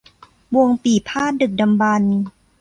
[0.55, 2.13] วงปี่พาทย์ดึกดำบรรพ์